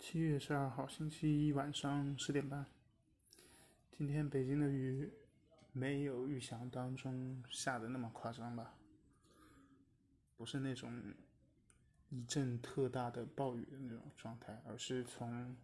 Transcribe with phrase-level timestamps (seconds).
[0.00, 2.64] 七月十二号，星期一晚上十点半。
[3.92, 5.12] 今天北京的雨
[5.72, 8.74] 没有预想当中下的那么夸张吧？
[10.38, 11.14] 不是那种
[12.08, 15.54] 一阵特大的暴雨的那种状态，而是从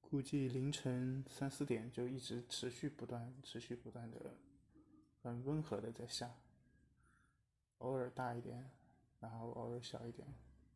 [0.00, 4.36] 估计凌晨三四点就一直持续不断、持续不断的
[5.24, 6.36] 很温和的在下，
[7.78, 8.70] 偶尔大一点，
[9.18, 10.32] 然后偶尔小一点，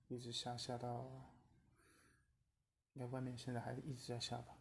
[0.09, 1.32] 一直下下到。
[2.95, 4.55] 应该外面现在还一直在下吧，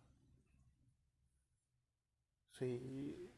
[2.51, 3.29] 所以，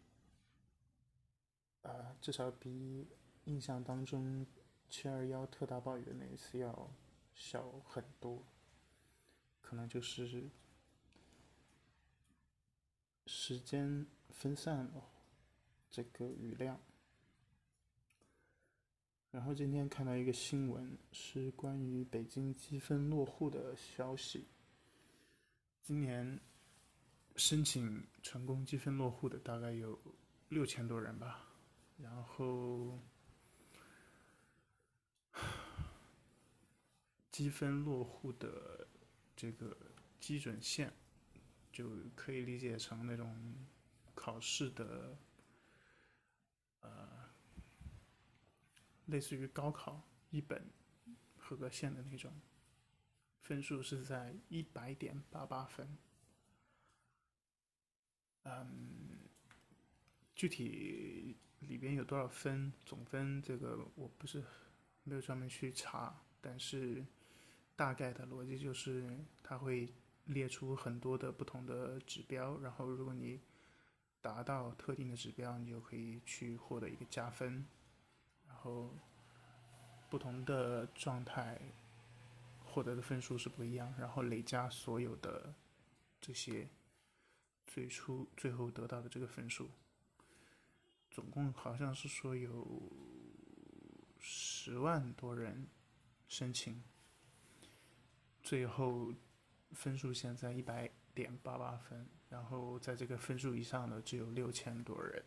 [1.81, 3.07] 啊，至少比
[3.45, 4.45] 印象当中
[4.89, 6.91] 七二幺特大暴雨的那一次要
[7.33, 8.43] 小很多，
[9.61, 10.49] 可能就是
[13.25, 15.09] 时间分散了
[15.89, 16.80] 这个雨量。
[19.31, 24.47] 然后今天看到一个新闻，是关于北京积分落户的消息。
[25.84, 26.39] 今年
[27.36, 30.00] 申请成功积分落户的大概有
[30.48, 31.45] 六千多人吧，
[31.98, 32.98] 然后
[37.30, 38.88] 积分落户的
[39.36, 39.76] 这个
[40.22, 40.94] 基准线
[41.70, 43.54] 就可以理解成那种
[44.16, 45.17] 考试的，
[46.80, 47.30] 呃，
[49.08, 50.66] 类似于高考一本
[51.36, 52.31] 合格线的那种。
[53.44, 55.97] 分数是在一百点八八分，
[58.44, 59.19] 嗯，
[60.33, 64.41] 具体里边有多少分总分，这个我不是
[65.03, 67.05] 没有专门去查，但是
[67.75, 73.41] 大概的逻辑就是，它会列出很多的不同的指标，然后如果你
[74.21, 77.67] 达到特定的指标，你就可以去获得一个加分，
[78.47, 78.89] 然后
[80.09, 81.59] 不同的状态。
[82.73, 85.53] 获得的分数是不一样，然后累加所有的
[86.19, 86.67] 这些
[87.67, 89.70] 最初最后得到的这个分数，
[91.11, 92.81] 总共好像是说有
[94.17, 95.67] 十万多人
[96.27, 96.83] 申请，
[98.42, 99.14] 最后
[99.73, 105.23] 分数线在一百点八八分，然后在这个分数以上的只有六千多人。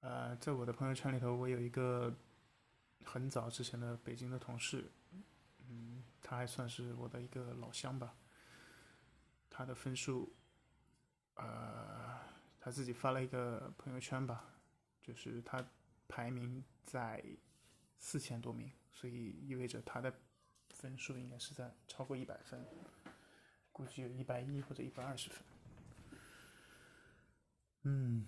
[0.00, 2.14] 呃，在我的朋友圈里头，我有一个。
[3.04, 4.90] 很早之前的北京的同事，
[5.68, 8.14] 嗯，他还算是我的一个老乡吧。
[9.50, 10.32] 他的分数，
[11.34, 12.20] 呃，
[12.60, 14.44] 他自己发了一个朋友圈吧，
[15.02, 15.66] 就是他
[16.06, 17.24] 排名在
[17.98, 20.12] 四千多名，所以意味着他的
[20.70, 22.64] 分数应该是在超过一百分，
[23.72, 25.42] 估计有一百一或者一百二十分。
[27.82, 28.26] 嗯，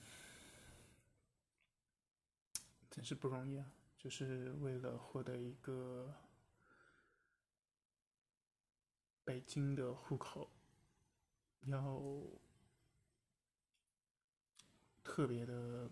[2.91, 3.71] 真是不容易啊。
[4.03, 6.11] 就是为了获得一个
[9.23, 10.51] 北京的户口，
[11.67, 12.01] 要
[15.05, 15.91] 特别的，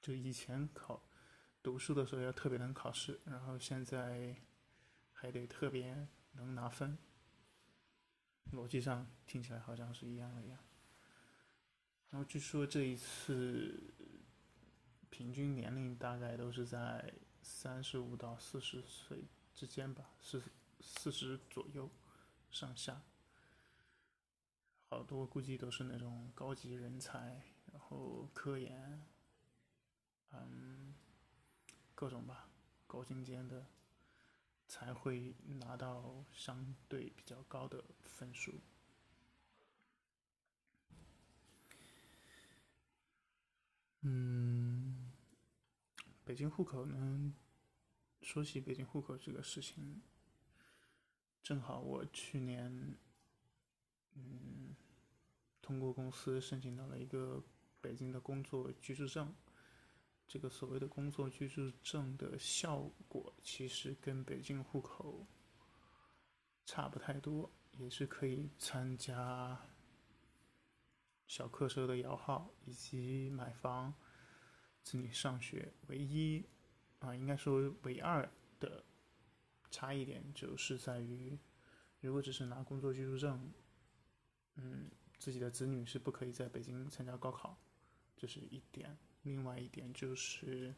[0.00, 1.02] 就以前考
[1.60, 4.40] 读书的时候要特别能考试，然后现在
[5.12, 6.96] 还得特别能拿分，
[8.52, 10.56] 逻辑上听起来好像是一样的样。
[12.10, 13.92] 然后据说这一次。
[15.10, 19.24] 平均年龄大概都是在三十五到四十岁
[19.54, 20.42] 之间吧，四
[20.80, 21.90] 四十左右
[22.50, 23.02] 上下。
[24.90, 27.42] 好多估计都是那种高级人才，
[27.72, 29.06] 然后科研，
[30.30, 30.94] 嗯，
[31.94, 32.48] 各种吧，
[32.86, 33.66] 高精尖的
[34.66, 38.54] 才会拿到相对比较高的分数。
[46.38, 47.34] 北京户口呢？
[48.22, 50.00] 说起北京户口这个事情，
[51.42, 52.96] 正好我去年，
[54.14, 54.76] 嗯，
[55.60, 57.42] 通过公司申请到了一个
[57.80, 59.34] 北京的工作居住证。
[60.28, 65.26] 这个所谓的工作居住证的效果，其实跟北京户口
[66.64, 69.60] 差不太多，也是可以参加
[71.26, 73.92] 小客车的摇号以及买房。
[74.88, 76.42] 子女上学，唯一
[77.00, 78.26] 啊，应该说唯二
[78.58, 78.82] 的
[79.70, 81.38] 差异点就是在于，
[82.00, 83.52] 如果只是拿工作居住证，
[84.54, 87.54] 嗯，自己的子女是不可以在北京参加高考，
[88.16, 88.96] 这是一点。
[89.24, 90.74] 另外一点就是，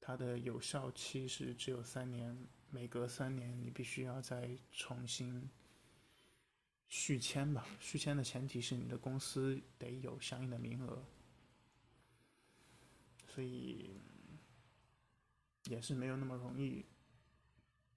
[0.00, 2.36] 它的有效期是只有三年，
[2.70, 5.48] 每隔三年你必须要再重新
[6.88, 7.64] 续签吧。
[7.78, 11.04] 续签的前提是你的公司得有相应的名额。
[13.36, 13.90] 所以
[15.64, 16.86] 也是没有那么容易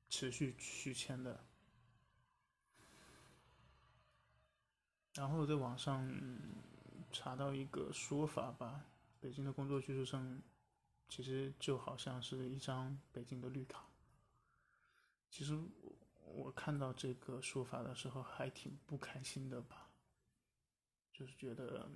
[0.09, 1.45] 持续续签的。
[5.13, 6.13] 然后在网上
[7.13, 8.83] 查到一个说法吧，
[9.21, 10.41] 北京的工作居住证
[11.07, 13.85] 其实就好像是一张北京的绿卡。
[15.29, 15.57] 其实
[16.25, 19.89] 我看到这个说法的时候还挺不开心的吧，
[21.13, 21.89] 就是觉得，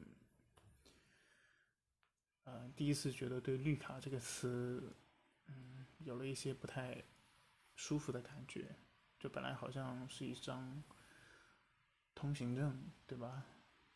[2.75, 4.95] 第一次觉得对“绿卡”这个词，
[5.47, 7.03] 嗯，有了一些不太
[7.75, 8.75] 舒服的感觉，
[9.19, 10.83] 就本来好像是一张。
[12.15, 13.43] 通行证，对吧？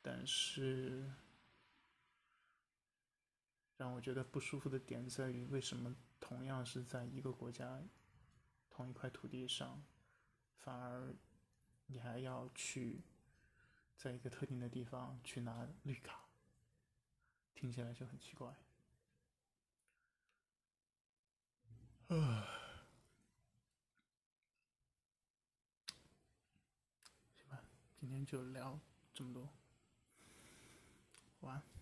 [0.02, 1.08] 但是
[3.78, 7.80] 让我觉得不舒服的点在于，为什么同样是在一个国家、
[8.72, 9.86] 同一块土地上，
[10.58, 11.14] 反而
[11.86, 13.04] 你还要去
[13.96, 16.26] 在一个特定的地方去拿绿卡？
[17.54, 18.52] 听起来就很奇怪。
[22.10, 22.48] 啊。
[28.00, 28.80] 今天就聊
[29.14, 29.50] 这么多，
[31.42, 31.77] 晚安。